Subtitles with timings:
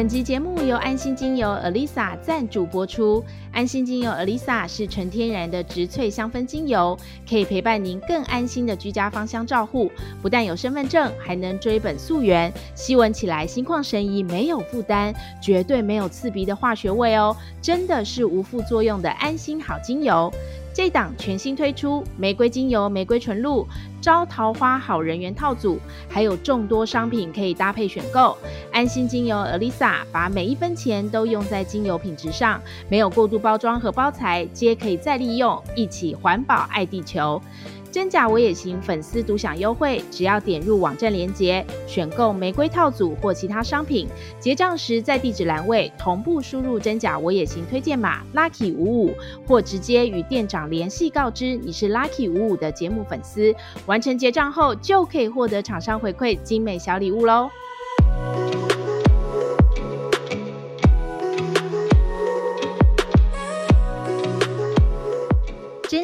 [0.00, 3.22] 本集节目由安心精油 Alisa 赞助播出。
[3.52, 9.92] 安心精油 Alisa 是纯天然的植萃香氛精油，可以陪伴您更安心的居家芳香照护。
[10.22, 20.32] 不但有身份证，还能追本溯源，吸闻起来心旷神怡，没有负担，绝对没有刺鼻的化学味哦，真的是无副作用的安心好精油。
[20.72, 23.66] 这档全新推出玫瑰精油、玫瑰纯露、
[24.00, 25.78] 招桃花好人缘套组，
[26.08, 28.36] 还有众多商品可以搭配选购。
[28.72, 37.40] 安心精油 a lisa 把每一分钱都用在精油品质上，没有过度包装和包材，皆可以再利用，一起环保爱地球。
[37.90, 44.06] 真假我也行粉丝独享优惠，只要点入网站链接，选购玫瑰套组或其他商品，
[44.38, 49.14] 结账时在地址栏位同步输入真假我也行推荐码 Lucky 五五，
[49.46, 53.52] 或直接与店长联系告知你是 Lucky 五五的节目粉丝，
[53.86, 57.50] 完成结账后就可以获得厂商回馈精美小礼物喽。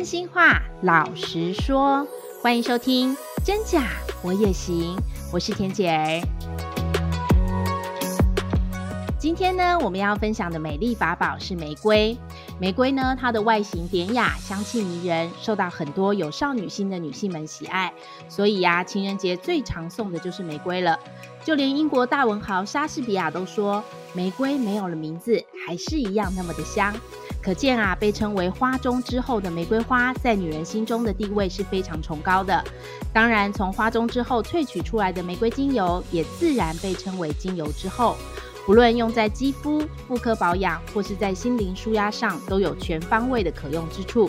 [0.06, 2.06] 心话，老实说，
[2.40, 3.88] 欢迎收听真假
[4.22, 4.96] 我也行，
[5.32, 6.22] 我是田姐儿。
[9.18, 12.16] 今天呢，我们要分享的美丽法宝是玫瑰。
[12.60, 17.92] 玫瑰呢，它的外形典雅，香气迷人，受到很多有少女心的女性们喜爱。
[18.28, 20.96] 所以呀、情人节最常送的就是玫瑰了。
[21.42, 26.94] 就连英国大文豪莎士比亚都说，玫瑰没有了名字，还是一样那么的香。
[27.46, 32.60] 可见啊，被称为花中之后的玫瑰花，在女人心中的地位是非常崇高的。
[33.12, 38.16] 当然，从花中之后萃取出来的玫瑰精油，也自然被称为精油之后。
[38.66, 44.28] 不论用在肌肤、妇科保养，或是在心灵舒压上，都有全方位的可用之处。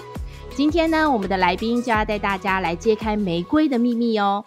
[0.53, 4.45] 今天呢，我们的来宾就要带大家来揭开玫瑰的秘密哦。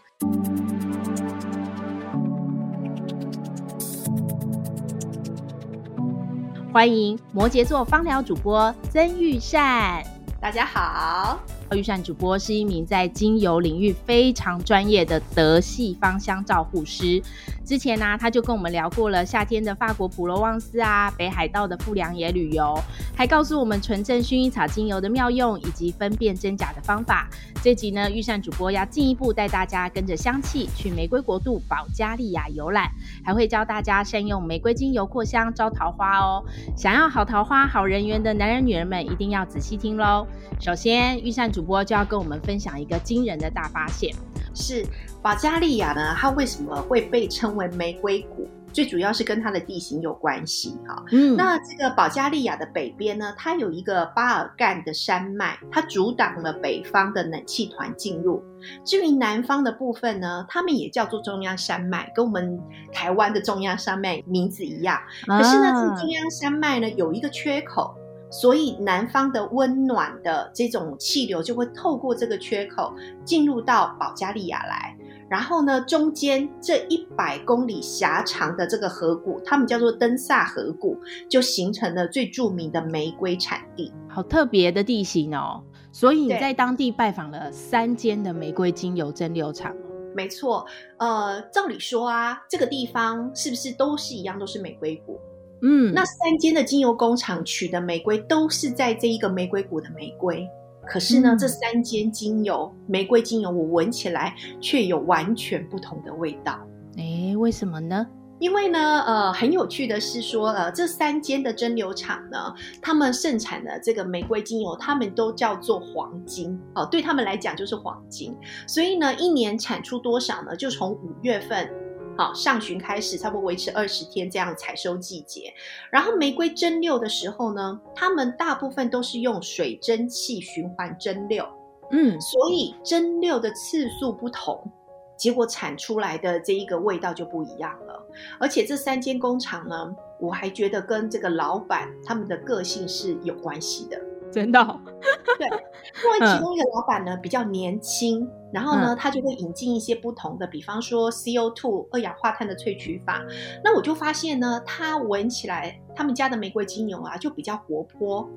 [6.80, 10.02] 欢迎摩羯座芳疗主播曾玉善，
[10.40, 11.38] 大家好。
[11.70, 17.22] 钰善主播是一名在精油领域非常专业的德系芳香照护师。
[17.64, 22.76] 之前呢、他就跟我们聊过了夏天的法国普罗旺斯啊，北海道的富良野旅游，
[23.14, 27.28] 还告诉我们纯正薰衣草精油的妙用以及分辨真假的方法。
[27.62, 32.90] 这集呢，钰善主播要进一步带大家跟着香气去玫瑰国度保加利亚游览，
[33.24, 36.42] 还会教大家善用玫瑰精油扩香招桃花哦。
[36.76, 40.26] 想要好桃花、好人缘的男人女人们，一定要仔细听喽。
[40.58, 44.14] 首先，钰善主播就要跟我们分享一个惊人的大发现。
[44.54, 44.84] 是
[45.22, 46.14] 保加利亚呢？
[46.16, 48.48] 它为什么会被称为玫瑰谷？
[48.72, 51.04] 最主要是跟它的地形有关系哈。
[51.10, 58.42] 嗯，那这个保加利亚的北边呢，它有一个巴尔干的山脉，它阻挡了北方的冷气团进入。
[58.84, 62.60] 至于南方的部分呢，他们也叫做中央山脉，跟我们
[62.92, 65.00] 台湾的中央山脉名字一样。
[65.26, 67.94] 可是呢，这个中央山脉呢有一个缺口。
[68.30, 74.96] 所以南方的温暖的这种气流就会透过这个缺口进入到保加利亚来，
[75.28, 80.96] 然后呢，中间这一百公里狭长的这个河谷，他们叫做登萨河谷，
[81.28, 83.92] 就形成了最著名的玫瑰产地。
[84.08, 85.62] 好特别的地形哦！
[85.92, 89.74] 所以你在当地拜访了三间的玫瑰精油蒸馏厂。
[90.14, 90.66] 没错，
[90.98, 95.18] 呃，照理说啊，这个地方是不是都是一样，都是玫瑰谷？
[95.62, 100.48] 嗯，那三间的精油工厂取的玫瑰都是在这一个玫瑰谷的玫瑰，
[100.86, 106.58] 可是呢，嗯、这三间精油玫瑰精油，我闻起来却有完全不同的味道。
[106.96, 108.06] 诶，为什么呢？
[108.38, 112.38] 因为呢，呃，很有趣的是说，呃，这三间的蒸馏厂呢，
[112.80, 118.34] 他们盛产的这个玫瑰精油，他们都叫做黄金哦，对他们来讲就是黄金。
[118.66, 120.56] 所以呢，一年产出多少呢？
[120.56, 121.70] 就从五月份。
[122.16, 125.52] 好，上旬开始，差不多维持二十天这样采收季节。
[125.90, 131.48] 然后玫瑰蒸馏的时候呢，他们大部分都是用水蒸气循环蒸馏，
[131.90, 134.70] 嗯，所以蒸馏的次数不同，
[135.16, 138.06] 结果产出来的这一个味道就不一样了。
[138.38, 143.98] 而且这三间工厂呢，我还觉得跟这个老板他们的个性是有关系的。
[144.32, 144.80] 真的、哦，
[145.38, 153.22] 对，因为其中一个老板呢比较年轻，然后呢他就会引进一些不同的，比方说 CO2 二氧化碳的萃取法。
[153.64, 158.28] 那我就发现呢，他闻起来他们家的玫瑰精油啊就比较活泼。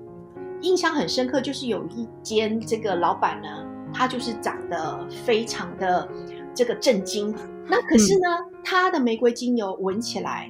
[0.62, 3.48] 印象很深刻，就是有一间这个老板呢，
[3.94, 6.08] 他就是长得非常的
[6.56, 7.36] 这个震惊。
[7.68, 8.28] 那可是呢，
[8.64, 10.50] 他的玫瑰精油闻起来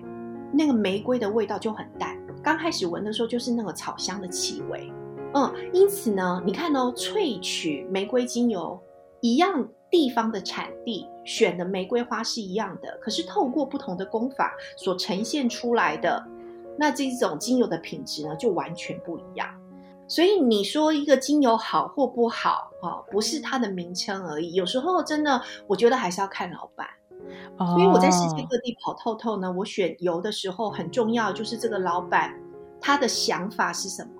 [0.52, 4.94] 那个玫瑰的味道就很淡，刚开始闻的时候就是那个草香的气味。
[5.34, 8.80] 嗯，因此呢，你看哦，萃取玫瑰精油
[9.22, 16.24] 一样地方的产地，选的玫瑰花是一样的，可是透过不同的功法所呈现出来的，
[16.78, 19.48] 那这种精油的品质呢，就完全不一样。
[20.08, 24.54] 所以你说一个精油好或不好，哦，不是它的名称而已。
[24.54, 26.88] 有时候真的，我觉得还是要看老板。
[27.58, 32.38] 所以我在世界各地跑透透呢，我选油的时候很重要，就是这个老板
[32.82, 34.12] 他的想法是什么。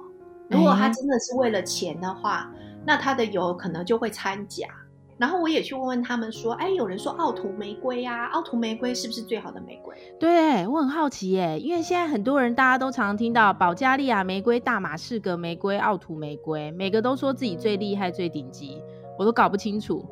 [0.50, 2.52] 如果他真的是为了钱的话，
[2.86, 4.68] 那他的油可能就会掺假。
[5.16, 9.96] 然后我也去问问他们说，哎，有人说奥图玫瑰呀，奥图玫瑰是不是最好的玫瑰？
[10.20, 18.82] 对，我很好奇耶，因为现在很多人大家都常常听到保加利亚玫瑰、大马士革玫瑰、奥图玫瑰，每个都说自己最厉害、最顶级，
[19.18, 20.04] 我都搞不清楚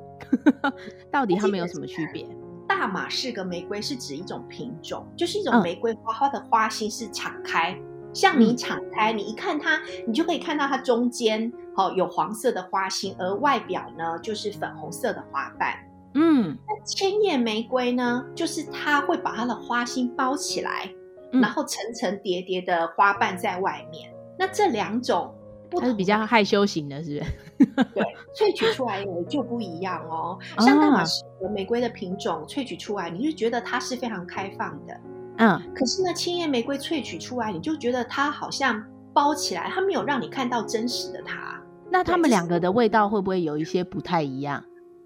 [1.11, 2.25] 到底他们有什么区别。
[2.67, 7.77] 大马士革玫瑰是指一种品种，就是一种玫瑰花，花的花心是敞开。
[8.13, 15.73] 像你敞开，你一看它，你就可以看到它中间哦有黄色的花心，而外表呢就是粉红色的花瓣。
[16.13, 20.89] 嗯，那千叶玫瑰呢，就是它会把它的花心包起来，
[21.31, 24.11] 然后层层叠叠的花瓣在外面。
[24.37, 25.33] 那这两种
[25.69, 27.83] 不同，它是比较害羞型的，是不是？
[27.93, 28.03] 对，
[28.35, 30.37] 萃取出来的就不一样哦。
[30.59, 34.99] 像大马士革玫瑰的品种萃取出来，你就觉得它是非常开放的。
[35.41, 38.79] 嗯，可是呢，青叶玫瑰萃取出来，你就觉得它好像
[39.11, 41.59] 包起来，它没有让你看到真实的它。
[41.89, 44.63] 那它们两个的味道会不会有一些不太一样？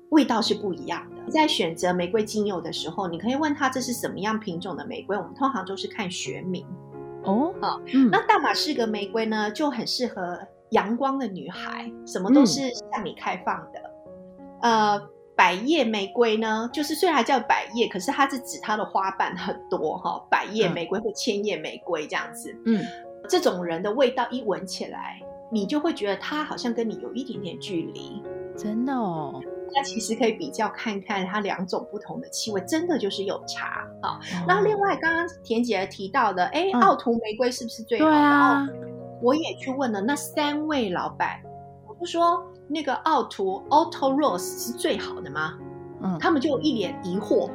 [0.09, 1.31] 味道是不一样的。
[1.31, 5.15] 在选择玫瑰精油的时候，你可以问他这是什么样品种的玫瑰。
[5.15, 6.65] 我们通常都是看学名
[7.23, 7.53] 哦。
[7.61, 10.37] 好，嗯，那大马士革玫瑰呢，就很适合
[10.71, 12.59] 阳光的女孩，什么都是
[12.91, 13.79] 向你开放的。
[14.63, 15.09] 嗯、呃。
[15.35, 20.25] 百叶玫瑰呢，就是虽然叫百叶，可是它是指它的花瓣很多哈。
[20.29, 22.81] 百叶玫瑰或千叶玫瑰这样子，嗯，
[23.27, 25.21] 这种人的味道一闻起来，
[25.51, 28.23] 你就会觉得他好像跟你有一点点距离，
[28.55, 29.41] 真的哦。
[29.73, 34.17] 那其实可以比较看看它两种不同的气味，真的就是有差啊。
[34.47, 38.15] 那、哦、另外刚刚田姐提到的，哎，奥图玫瑰是不是最好的？
[38.15, 38.67] 啊、
[39.21, 41.41] 我也去问了那三位老板，
[41.89, 42.41] 我就说。
[42.67, 45.53] 那个奥图 Auto Rose 是最好的吗？
[46.01, 47.49] 嗯，他们就一脸疑惑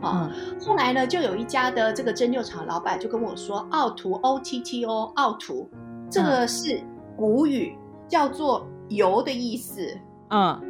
[0.00, 0.30] 啊。
[0.30, 5.68] 嗯、后来呢，就有一家的这个蒸馏厂老板就跟我说，奥图 O T T O 奥图，
[6.10, 6.80] 这个是
[7.16, 9.86] 古语，嗯、叫做油的意思。
[10.30, 10.60] 嗯，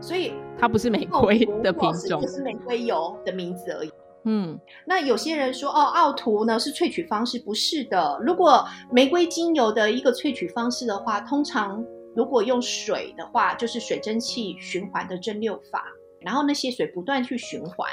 [0.00, 3.90] 所以它不是玫瑰的品种，就是玫瑰油的名字而已。
[4.26, 8.18] 嗯，那有些人说哦，奥图呢是萃取方式，不是的。
[8.22, 11.84] 如果玫瑰精油的一个萃取方式的话，通常。
[12.14, 15.84] 如果用水的话，就是水蒸气循环的蒸馏法，
[16.20, 17.88] 然后那些水不断去循环。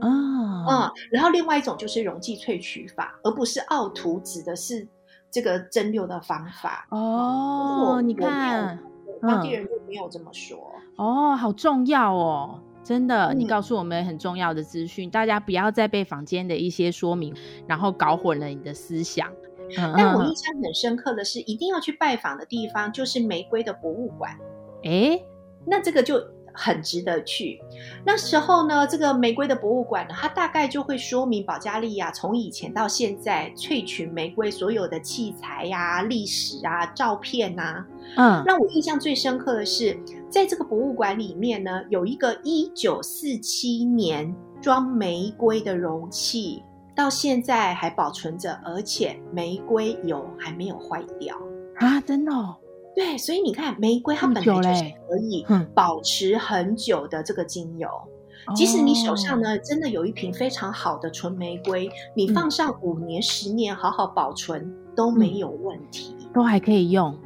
[0.00, 4.86] 啊，嗯，然后另外一种就是溶剂萃取法，而不是奥图指的是
[5.30, 6.86] 这个蒸馏的方法。
[6.90, 8.00] 哦。
[8.02, 8.78] 你看，
[9.22, 10.74] 当地人就没有这么说。
[10.96, 17.34] 哦，好重要哦，真的，你告诉我们很重要的资讯，大家不要再被坊间的一些说明，
[17.66, 19.30] 然后搞混了你的思想。
[19.96, 24.36] 但我印象很深刻的是，一定要去拜访的地方就是玫瑰的博物馆。
[24.84, 25.20] 哎，
[25.66, 26.22] 那这个就
[26.52, 27.60] 很值得去。
[28.04, 37.84] 那时候呢，这个玫瑰的博物馆呢，它大概就会说明保加利亚从以前到现在萃取玫瑰所有的器材呀、啊、历史啊、照片啊。
[38.16, 46.62] 嗯，让我印象最深刻的是，在这个博物馆里面呢，有一个一九四七年装玫瑰的容器。
[46.94, 51.36] 到现在还保存着，而且玫瑰油还没有坏掉
[51.76, 52.00] 啊！
[52.00, 52.56] 真的哦？
[52.94, 57.88] 对，所以你看，玫瑰它本来就是可以保持很久的这个精油。
[58.46, 67.16] 嗯、即使你手上呢真的有一瓶非常好的纯玫瑰，你放上五年、十年，好好保存都没有问题，都还可以用。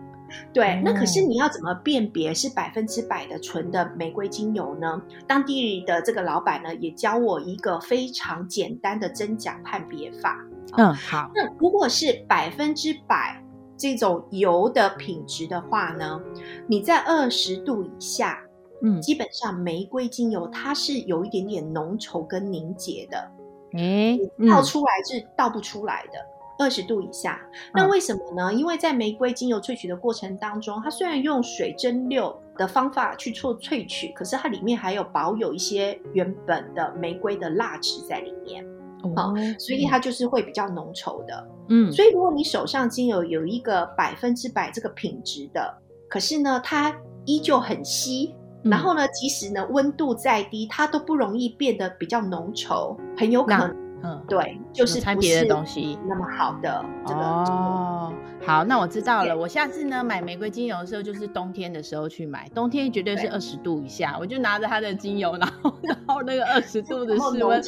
[0.52, 5.00] 对，那可是你要怎么辨别是百分之百的纯的玫瑰精油呢？
[5.26, 10.38] 当地的这个老板呢，也教我一个非常简单的真假判别法。
[10.76, 11.30] 嗯，好。
[11.34, 13.42] 那如果是百分之百
[13.76, 16.20] 这种油的品质的话呢，
[16.66, 18.38] 你在二十度以下，
[18.82, 23.30] 嗯，基本上玫瑰精油它是有一点点浓稠跟凝结的，
[23.72, 24.18] 哎，
[24.48, 26.18] 倒出来是倒不出来的。
[26.58, 27.40] 二十度以下，
[27.72, 28.48] 那为什么呢？
[28.50, 38.66] 嗯、因为在玫瑰精油萃取的过程当中，它虽然用水蒸馏的方法去做萃取，可是它里面还有保有一些原本的玫瑰的蜡质在里面，
[39.04, 41.48] 哦，哦，所以它就是会比较浓稠的。
[41.68, 45.72] 嗯，所以如果你手上精油有一个百分之百这个品质的，
[46.08, 46.92] 可是呢，它
[47.24, 48.34] 依旧很稀，
[48.64, 53.87] 嗯、然后呢，即使呢温度再低，它都不容易变得比较浓稠，很有可能。
[54.02, 58.12] 嗯，对，就是掺别的东西那么好的这个哦。
[58.46, 59.36] 好，那我知道了。
[59.36, 67.62] 我下次呢买玫瑰精油的时候，就是冬天的时候去买，冬天绝对是二十度以下，我就拿着它的精油，然后 然后那个二十度的室温，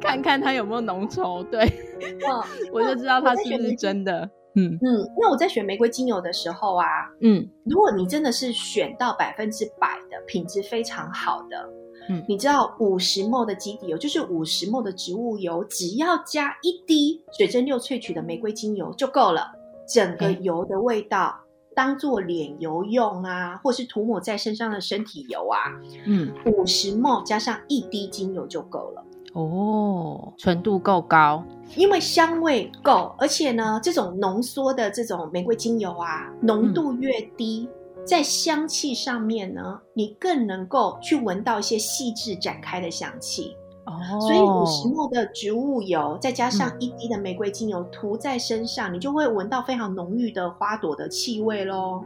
[0.00, 1.42] 看看它有没有浓稠。
[1.44, 1.64] 对，
[2.00, 4.30] 嗯， 我就知道它是不是真的。
[4.54, 6.86] 嗯嗯，那我在选玫瑰精油的时候啊，
[7.22, 11.68] 嗯，如果你真的是选到百分之百的品质非常好的，
[12.08, 19.52] 嗯，你知道五十 ml 的基底油就是五十 ml 的植物油，只要加一滴水蒸馏萃取的玫瑰精油就够了。
[19.86, 21.38] 整个油的味道
[21.74, 25.58] 当做脸油用啊，或是涂抹在身上的身体油啊，
[26.06, 29.04] 嗯，五十 ml 加上一滴精油就够了。
[29.34, 31.42] 哦，纯度够高，
[31.74, 43.56] 因为香味够，而且呢，这种浓缩的这种玫瑰精油啊，浓度越低，嗯、在香气上面呢，你更能够去闻到一些细致展开的香气。
[43.84, 52.02] 哦，所以五十 ml 的植物油再加上一滴的玫瑰精油涂在身上，嗯、你就会闻到非常浓郁的花朵的气味喽。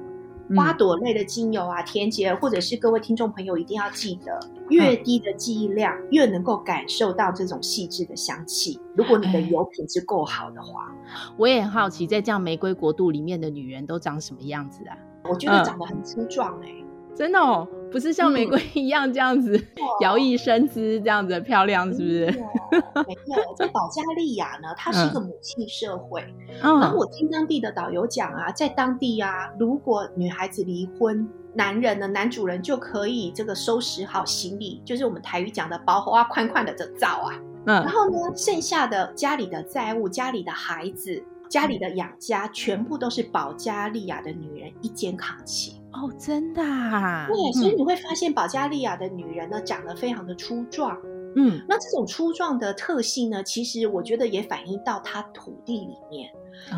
[0.55, 4.39] 花朵类的精油啊，甜洁，或者是各位听众朋友一定要记得，
[4.69, 8.79] 越低的剂量越能够感受到这种细致的香气。
[8.95, 10.95] 如果你的油品质够好的话，
[11.37, 14.97] 我也很好奇，在这样玫瑰国度里面的女人都长什么样子啊？
[15.29, 16.85] 我觉得长得很粗壮哎、欸。
[17.15, 19.59] 真的哦，不是像玫瑰一样这样子
[20.03, 22.27] 摇曳生姿这样子的漂亮，是不是？
[22.27, 26.23] 没有，在保加利亚呢，它是一个母系社会。
[26.63, 37.33] 嗯，然后我听当地的导游讲啊，在当地啊，如果女孩子离婚，男人呢，男主人就可以这个收拾好行李，就是我们台语讲的包袱啊，宽宽的这灶啊。
[37.65, 45.81] 嗯，然后呢，剩下的家里的债务、家里的孩子、家里的养家，全部都是保加利亚的女人一肩扛起。
[45.93, 47.27] 哦，真的啊？
[47.27, 50.97] 对，所以你会发现保加利亚的女人呢，长得非常的粗壮。
[51.37, 56.31] 嗯，那这种粗壮的特性呢，其实我觉得也反映到它土地里面。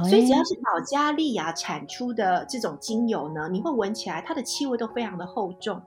[0.09, 5.81] 所以只要是保加利亚产出的这种精油呢，你会闻起来它的气味都非常的厚重，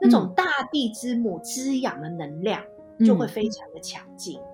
[0.00, 2.62] 那种大地之母滋养的能量
[3.04, 4.38] 就会非常的强劲。
[4.38, 4.51] 嗯，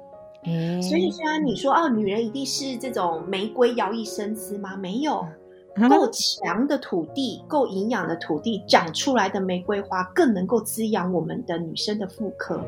[0.81, 4.77] 所以虽然你说哦，女人一定是这种玫瑰摇曳生姿吗？
[4.77, 5.27] 没有。
[5.89, 12.61] 够强的土地，够营养的土地长出来的玫瑰花，更能够滋养我们的女生的妇科。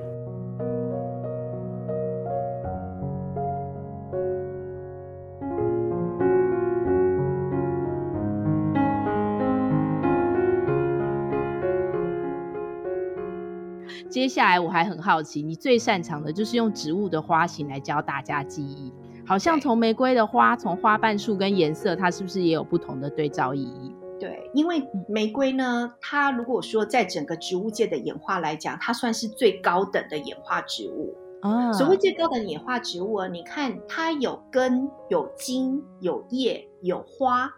[14.21, 18.93] 接下来我还很好奇，你最擅长的就是用植物的花型来教大家记忆。
[19.27, 23.97] 好像从玫瑰的花，从花瓣数跟颜色，它是不是也有不同的对照意义？
[24.21, 31.17] 对，因为玫瑰呢，它如果说在整个植物界的演化来讲，它算是最高等的演化植物。
[31.41, 37.50] 啊，所谓最高等的演化植物啊，你看它有根、有茎、有叶、有花、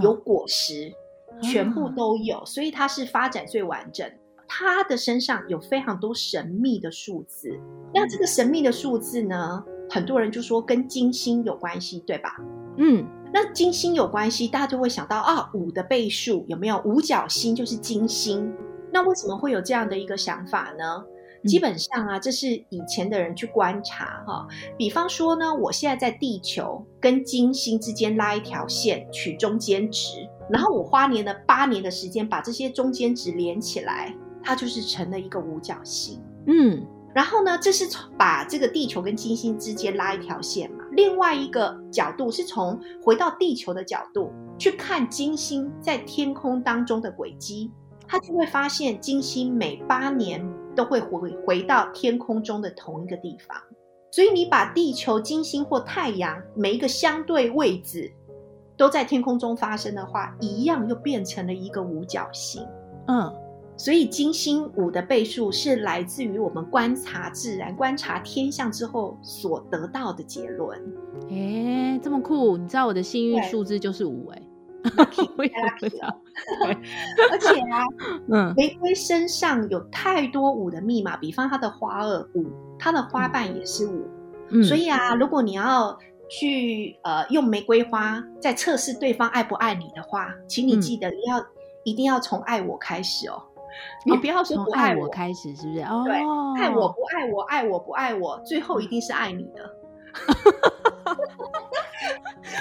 [0.00, 0.92] 有果实，
[1.32, 4.08] 嗯、全部都有，所以它是发展最完整。
[4.48, 7.58] 它的身上有非常多神秘的数字，
[7.92, 9.64] 那这个神秘的数字呢？
[9.88, 12.36] 很多人就说跟金星有关系，对吧？
[12.76, 16.82] 嗯，那金星有关系，大家就会想到啊，五的倍数有没有？
[16.84, 18.52] 五角星就是金星。
[18.92, 21.04] 那为什么会有这样的一个想法呢？
[21.42, 24.46] 嗯、基本上啊，这是以前的人去观察哈。
[24.76, 34.12] 比方说呢，我现在在地球跟金星之间拉一条线，取中间值，然后我花年了八年的时间把这些中间值连起来，
[34.46, 36.22] 它就是成了一个五角星。
[36.46, 36.86] 嗯。
[37.12, 40.84] 然后呢，这是从把这个地球跟金星之间拉一条线嘛。
[40.92, 47.72] 另外一个角度是从回到地球的角度去看金星在天空当中的轨迹，
[48.06, 53.56] 他就会发现金星每八年都会回回到天空中的同一个地方。
[54.12, 58.12] 所以你把地球、金星或太阳每一个相对位置
[58.76, 62.62] 都在天空中发生的话，一样又变成了一个五角星。
[63.08, 63.34] 嗯。
[63.76, 70.78] 所以金星五的倍数是来自于我们观察自然、观察天象之后所得到的结论。
[71.30, 72.56] 哎，这么酷！
[72.56, 74.42] 你知道我的幸运数字就是五哎，
[75.36, 76.08] 我也不知道。
[77.30, 77.84] 而且啊，
[78.32, 82.46] 嗯，玫瑰身上有太多五的密码，比方它的花萼五，
[82.78, 84.06] 它的花瓣也是五。
[84.48, 85.98] 嗯，所以啊，如果你要
[86.30, 91.46] 去呃用玫瑰花在测试对方爱不爱你的话，请你记得要、嗯、
[91.84, 93.42] 一定要从爱我开始哦。
[94.04, 95.80] 你不要说不爱我，开始，是不是？
[95.80, 96.14] 哦，对，
[96.62, 99.70] 爱我不爱我，爱我不爱我，最后一定是爱你的。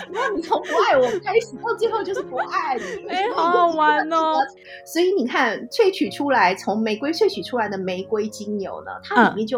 [0.09, 3.07] 那你从不爱我开始，到最后就是不爱你。
[3.07, 4.35] 哎、欸，好好玩哦！
[4.85, 9.57] 所以你看，萃取出来从玫瑰萃取出来的玫瑰精油呢，它里面就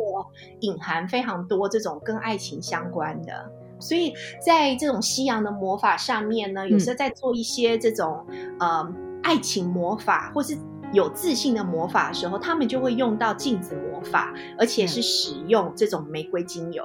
[0.61, 3.33] 隐含非常多这种跟爱情相关的。
[3.79, 10.57] 所以在这种西洋的魔法上面呢，有时候在做一些这种、嗯、呃爱情魔法，或是
[10.93, 16.83] 有自信的魔法的时候，他们就会用到镜子魔法，而且是使用这种玫瑰精油。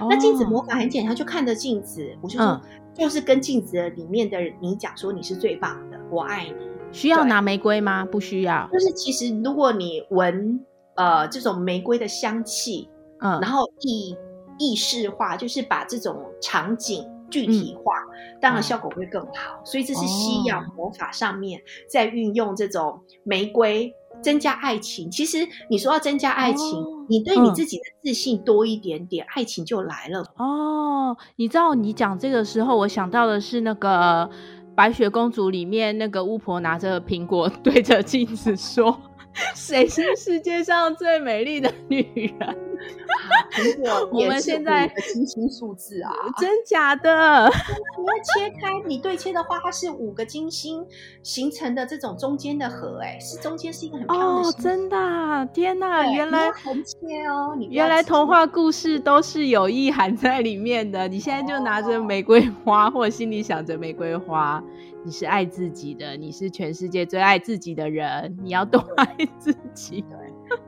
[0.00, 2.60] 嗯、那镜子魔法很简单，就看着镜子，我就说，嗯、
[2.94, 6.54] 就是跟镜子里面的你讲说你是最棒的，我爱你。
[6.92, 8.04] 需要拿玫瑰吗？
[8.04, 8.68] 不需要。
[8.72, 10.64] 就是其实如果你闻
[10.94, 12.88] 呃这种玫瑰的香气，
[13.20, 14.16] 嗯，然后意。
[14.60, 19.58] 意识化就是把这种场景具体化，嗯、当然效果会更好。
[19.58, 23.92] 嗯、所以这是西洋魔法上面在运用这种玫瑰
[24.22, 25.10] 增加爱情。
[25.10, 30.24] 其实你说要增加爱情，哦、你对你自己的自信多一点点，嗯、爱情就来了。
[30.36, 34.28] 哦，你知道你讲这个时候，我想到的是那个
[34.74, 38.98] 白雪公主里面那个巫婆拿着苹果 对着镜子说。
[39.54, 42.02] 谁是世界上最美丽的女
[42.38, 42.56] 人？
[44.12, 47.50] 我们现在金星数字啊，真假的？
[47.98, 50.86] 你要切开，你对切的话，它是五个金星
[51.22, 54.48] 形成的这种中间的核，哎，是中间是一个很漂亮的。
[54.48, 55.46] 哦，真的？
[55.52, 57.54] 天哪，原来很切哦！
[57.58, 61.08] 你原来童话故事都是有意涵在里面的。
[61.08, 64.62] 你现在就拿着玫瑰花，或者心里想着玫瑰花。
[65.08, 70.04] 你是爱自己的，你是全世界最爱自己的人，你要多爱自己。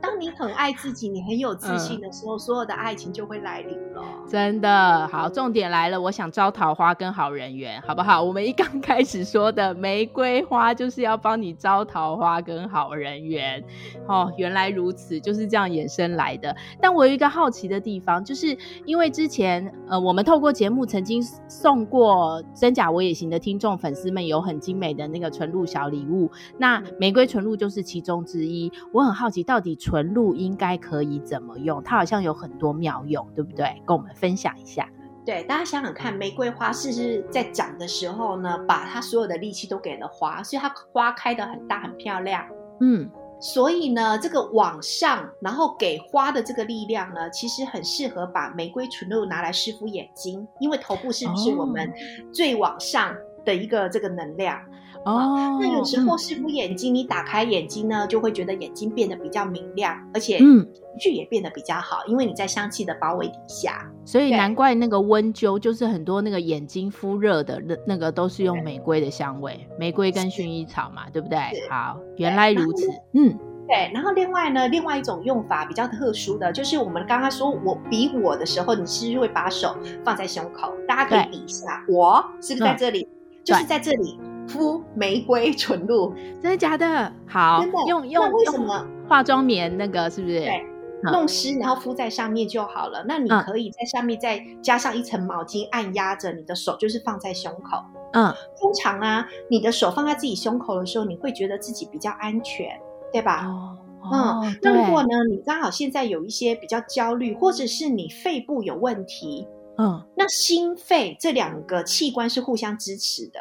[0.21, 4.03] 你很爱自己，你很有自信的时候，嗯、所有的爱情就会来临了。
[4.29, 8.21] 真的好，重点来了，我想招桃花跟好人缘，好不好？
[8.21, 13.61] 我们一刚开始说的玫瑰花就是要帮你招桃花跟好人缘。
[14.07, 16.55] 哦，原来如此，就是这样衍生来的。
[16.79, 28.71] 但我有一个好奇的地方，就是因为之前呃，我们透过节目曾经送过真假我也行的听众粉丝们有很精美的那个纯露小礼物，那玫瑰纯露就是其中之一。
[28.93, 29.71] 我很好奇，到底。
[29.81, 31.81] 纯露应该可以怎么用？
[31.83, 33.81] 它好像有很多妙用，对不对？
[33.85, 34.87] 跟我们分享一下。
[35.23, 42.43] 对，大家想想看，玫瑰花是不是在长的时候呢，把它所有的力气都给了花，所以它花开得很大很漂亮。
[42.79, 43.07] 嗯，
[43.39, 51.93] 所以呢，这个往上，然后给花的这个力量呢，其实很适合把玫瑰纯露拿来湿敷眼睛，因为头部是不是我们
[52.33, 53.15] 最往上
[53.45, 54.57] 的一个这个能量？
[54.59, 54.63] 哦，
[55.03, 60.67] 那有时候是敷眼睛，嗯、你打开眼睛呢，就会觉得眼睛变得比较明亮，而且嗯
[60.99, 63.89] 绪也变得比较好，因为你在香气的包围底下。
[64.05, 71.37] 所以难怪那个温灸，就是很多那个眼睛敷热的那那个都是用玫瑰的香味，玫瑰跟薰衣草嘛，对不对？
[71.69, 72.87] 好，原来如此。
[73.13, 73.37] 嗯，
[73.67, 73.91] 对。
[73.93, 80.73] 然后另外呢，另外一种用法比较特殊的就是我们刚刚说我比我的时候，你是不是会把手放在胸口？
[80.87, 83.07] 大家可以比一下，我是不是在这里？
[83.09, 84.19] 嗯、就是在这里。
[84.47, 87.11] 敷玫瑰纯露，真的假的？
[87.27, 90.39] 好，真的用用为什么化妆棉那个是不是？
[90.39, 90.65] 对，
[91.03, 93.03] 嗯、弄湿然后敷在上面就好了。
[93.07, 97.77] 那你可以在上面再加上一层毛巾，按压着你的手，就是放在胸口。
[98.13, 98.25] 嗯，
[98.59, 102.67] 通常啊，你的手放在自己胸口的时候，你会觉得自己比较安全，
[103.11, 103.45] 对吧？
[103.47, 113.39] 哦，哦嗯，那如果呢，你刚好现在有一些比较焦虑，或者是你肺部有问题，嗯，那心肺这两个器官是互相支持的。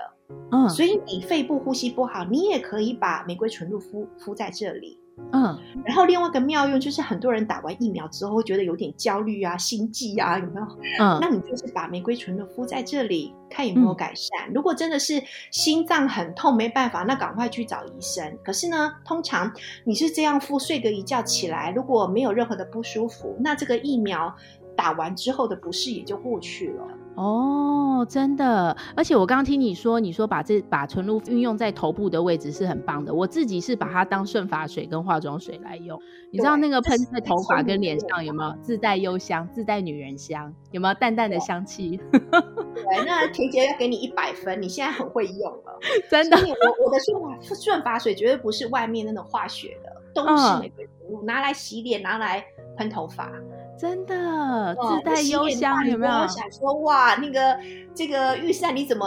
[0.53, 4.99] 嗯，所以你肺部呼吸不好，你也可以把玫瑰纯露敷敷在这里。
[5.33, 10.67] 嗯，然后另外一个妙用就是，很多人打完疫苗之后会觉得有点焦虑啊、心悸啊，有没有？
[10.99, 14.49] 嗯，那你就是把玫瑰纯露敷在这里，看有没有改善。
[14.49, 18.39] 嗯，如果真的是心脏很痛没办法，那赶快去找医生。
[18.43, 19.53] 可是呢，通常
[19.85, 24.35] 你是这样敷，睡个一觉起来，如果没有任何的不舒服，那这个疫苗
[24.75, 26.85] 打完之后的不适也就过去了。
[27.17, 33.13] 哦，真的，而且我刚刚听你说，你说把这把纯露运用在头部的位置是很棒的。
[33.13, 36.01] 我自己是把它当顺发水跟化妆水来用。
[36.31, 40.55] 你知道那个喷在头发跟脸上有没有自带幽香、自带女人香？
[40.71, 42.01] 有没有淡淡的香气？
[42.11, 45.79] 对，那婷姐要给你一百分，你现在很会用了，
[46.11, 46.37] 真的。
[46.39, 52.43] 我我的顺发顺发水绝对不是外面那种化学的，都是玫瑰纯露，拿来洗脸，拿来
[52.79, 53.31] 喷头发。
[53.81, 56.29] 真的自带幽香，有没有？
[56.29, 57.59] 想说哇，那个
[57.95, 59.07] 这个御膳你怎么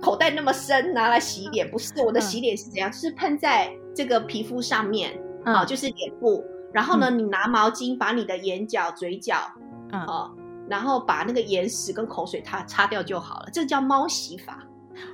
[0.00, 1.70] 口袋那么深，拿来洗脸？
[1.70, 2.90] 不是，我的洗脸是怎样？
[2.90, 5.12] 就是喷在这个皮肤上面，
[5.44, 6.42] 好，就是脸部。
[6.72, 9.36] 然后呢，你拿毛巾把你的眼角、嘴角，
[9.90, 10.34] 好，
[10.68, 13.48] 然后把那个眼屎跟口水擦擦掉就好了。
[13.52, 14.62] 这个叫猫洗法。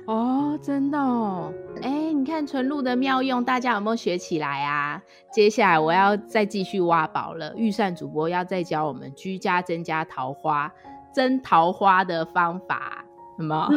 [0.05, 5.01] 哦，真的哦，哎，你看纯露的妙用，大家有没有学起来啊？
[5.31, 10.71] 接下来我要再继续挖宝了，预算主播要再教我们居家增加桃花、
[11.13, 13.03] 增桃花的方法。
[13.37, 13.69] 什么？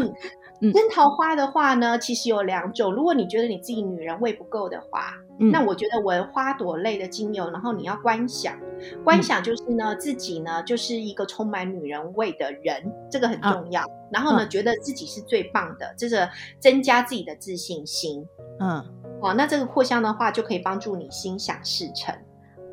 [0.61, 2.92] 真桃花的话呢，其实有两种。
[2.92, 8.59] 如果你觉得你自己女人味不够的话，嗯、那我觉得闻花朵类的精油，然后你要观想，
[9.05, 13.83] 观想就是呢，嗯、自己呢就是一个充满女人味的人，这个很重要。
[13.83, 18.27] 嗯、然后呢，嗯、觉得自己是最棒的，这个增加自己的自信心。
[18.59, 18.85] 嗯，
[19.21, 22.12] 哦，那这个扩香的话，就可以帮助你心想事成。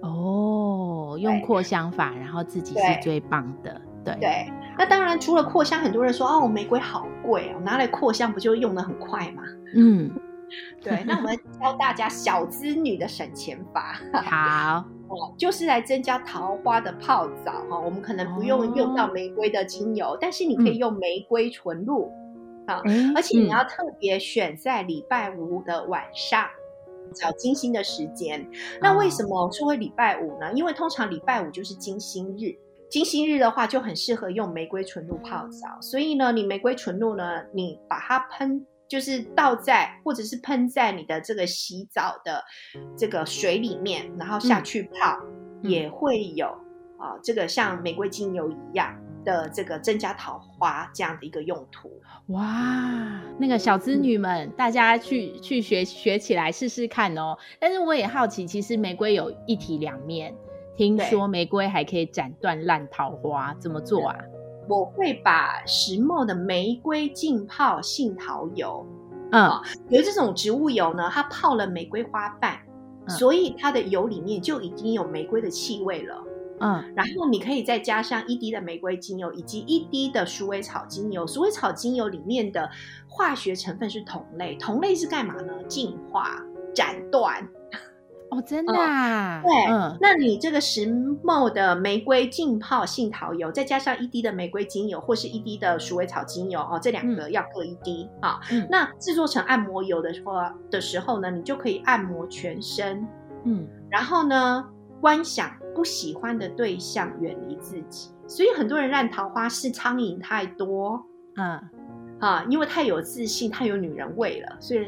[0.02, 3.80] 哦，用扩香法，然后自己是最棒的。
[4.04, 4.15] 对。
[4.19, 9.44] 对那当然，除了扩香，很多人说哦，玫瑰好贵哦，拿来扩香不就用的很快吗？
[9.76, 10.12] 嗯，
[10.82, 11.04] 对。
[11.06, 17.80] 那我们教大家小资女的省钱法，好 哦，就是来增加桃花的泡澡哈。
[17.80, 22.12] 我们可能不用用到玫瑰的精油，哦、但是你可以用玫瑰纯露
[22.68, 26.46] 啊，嗯、而且你要特别选在礼拜五的晚上，
[27.14, 28.42] 找金星的时间。
[28.42, 28.50] 嗯、
[28.82, 30.52] 那为什么说会礼拜五呢？
[30.54, 32.56] 因为通常礼拜五就是金星日。
[32.95, 42.41] 金星日的话就很适合用玫瑰纯露泡澡，所以呢，你玫瑰纯露呢，你把它喷，就是倒在或者是喷在你的这个洗澡的
[42.97, 45.19] 这个水里面，然后下去泡，
[45.62, 46.47] 嗯、也会有
[46.97, 51.91] 啊、呃，这个像玫瑰精油一样的这个增加桃花这样的一个用途。
[52.27, 57.38] 哇，那个小资女们，嗯、大家去去学学起来试试看哦。
[57.60, 60.34] 但是我也好奇，其实玫瑰有一体两面。
[60.76, 64.16] 听说玫瑰还可以斩断烂桃花，怎么做啊？
[64.68, 68.86] 我会把石墨的玫瑰浸泡杏桃油，
[69.32, 69.52] 嗯，
[69.90, 72.58] 有这种植物油呢，它泡了玫瑰花瓣，
[73.06, 76.24] 嗯、所以它的油里面就已经有玫瑰的气味了，
[76.62, 82.68] 嗯，然后你可以再加上一滴的玫瑰精油以及一滴的鼠尾草精油，鼠尾草精油里面的
[83.08, 85.54] 化学成分是同类，同类是干嘛呢？
[85.68, 86.42] 净化、
[86.74, 87.48] 斩断。
[88.32, 89.40] 哦，真的啊？
[89.40, 90.92] 哦、对，嗯，那你这个石
[91.24, 98.40] 墨的玫瑰浸泡杏桃油，再加上一滴的玫瑰精油，或是一滴的鼠尾草精油，哦，这两个要各一滴啊。
[98.52, 100.34] 嗯哦、那制作成按摩油的时候
[100.72, 103.08] 的时候呢，你就可以按摩全身，
[103.44, 104.66] 嗯，然后呢，
[105.00, 108.10] 观想不喜欢的对象远离自己。
[108.28, 111.00] 所以很多人让桃花是苍蝇太多，
[111.38, 111.62] 嗯，
[112.20, 114.88] 啊，因为太有自信，太有女人味了，所以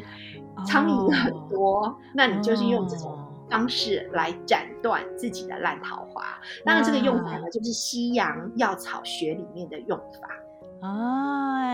[0.65, 1.85] 苍蝇很多。
[1.85, 3.15] 哦、那你就是用这种。
[3.49, 10.29] 方式来斩断自己的烂桃花，当然这个用法呢，就是西洋药草学里面的用法。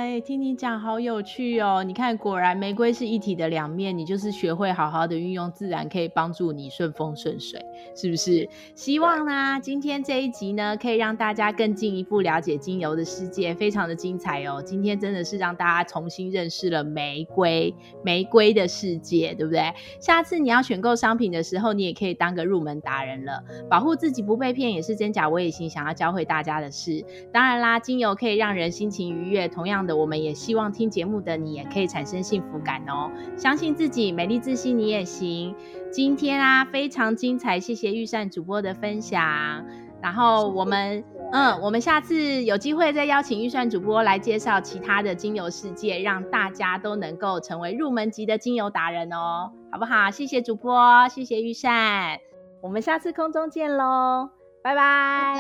[0.04, 1.82] 哎，听你讲好有趣哦！
[1.82, 8.50] 你看，果然玫瑰是一体的两面，你就是学会好好的运用，自然可以帮助你顺风顺水，是不是？
[8.76, 14.62] 希望呢，今天这一集呢，可以让大家更进一步了解精油的世界，非常的精彩哦！
[14.62, 19.74] 今天真的是让大家重新认识了玫瑰，玫瑰的世界，对不对？
[20.02, 23.42] 下次你要选购商品的时候，你也可以当个入门达人了。
[23.70, 27.06] 保护自己不被骗，也是真假我也行想要教会大家的事。
[27.32, 33.12] 当然啦，精油可以让人心情愉悦，同样的，我们也希望听节目的你也可以产生幸福感哦。
[33.38, 35.56] 相信自己，美丽自信，你也行。
[35.92, 39.64] 今天啊，非常精彩，谢谢钰善主播的分享。
[40.02, 41.02] 然后我们，
[41.32, 50.12] 嗯，我们下次有机会再邀请预算主播来介绍其他的精油世界，让大家都能够成为入门级的精油达人哦，好不好？
[50.12, 52.20] 谢谢主播，谢谢钰善，
[52.62, 54.30] 我们下次空中见喽，
[54.62, 55.36] 拜拜。
[55.36, 55.40] 拜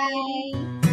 [0.84, 0.92] 拜。